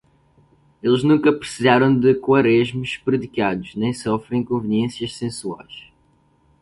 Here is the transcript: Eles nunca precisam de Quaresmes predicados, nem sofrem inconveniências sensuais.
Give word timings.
Eles 0.81 1.03
nunca 1.03 1.31
precisam 1.31 1.95
de 1.99 2.15
Quaresmes 2.15 2.97
predicados, 2.97 3.75
nem 3.75 3.93
sofrem 3.93 4.41
inconveniências 4.41 5.15
sensuais. 5.15 5.91